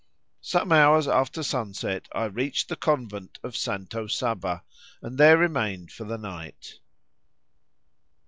Some 0.41 0.71
hours 0.71 1.07
after 1.07 1.43
sunset 1.43 2.07
I 2.11 2.25
reached 2.25 2.69
the 2.69 2.75
convent 2.75 3.37
of 3.43 3.55
Santa 3.55 4.09
Saba, 4.09 4.63
and 4.99 5.15
there 5.15 5.37
remained 5.37 5.91
for 5.91 6.05
the 6.05 6.17
night. 6.17 6.79